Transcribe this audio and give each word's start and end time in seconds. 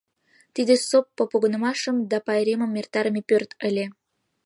Тиде 0.55 0.75
соппо— 0.89 1.21
погынымашым 1.31 1.97
да 2.11 2.17
пайремым 2.25 2.77
эртарыме 2.79 3.21
пӧрт 3.29 3.49
ыле. 3.67 3.85